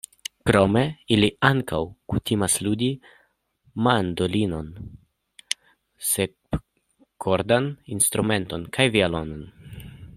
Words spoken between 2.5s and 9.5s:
ludi mandolinon, sepkordan instrumenton kaj violonon.